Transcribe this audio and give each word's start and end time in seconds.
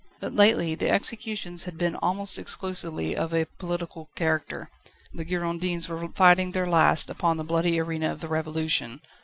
But 0.19 0.33
lately 0.33 0.73
the 0.73 0.89
executions 0.89 1.65
had 1.65 1.77
been 1.77 1.95
almost 1.97 2.39
exclusively 2.39 3.15
of 3.15 3.35
a 3.35 3.45
political 3.59 4.09
character. 4.15 4.71
The 5.13 5.23
Girondins 5.23 5.87
were 5.87 6.07
fighting 6.15 6.53
their 6.53 6.65
last 6.65 7.11
upon 7.11 7.37
the 7.37 7.43
bloody 7.43 7.79
arena 7.79 8.11
of 8.11 8.19
the 8.19 8.27
Revolution. 8.27 9.01